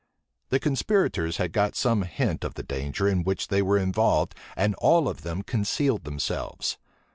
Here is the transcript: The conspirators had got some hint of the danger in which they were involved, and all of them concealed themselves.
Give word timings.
The 0.49 0.59
conspirators 0.59 1.37
had 1.37 1.53
got 1.53 1.75
some 1.75 2.01
hint 2.01 2.43
of 2.43 2.55
the 2.55 2.63
danger 2.63 3.07
in 3.07 3.21
which 3.23 3.49
they 3.49 3.61
were 3.61 3.77
involved, 3.77 4.33
and 4.57 4.73
all 4.79 5.07
of 5.07 5.21
them 5.21 5.43
concealed 5.43 6.05
themselves. 6.05 6.79